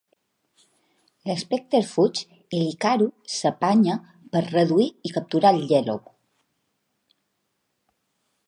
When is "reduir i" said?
4.49-5.15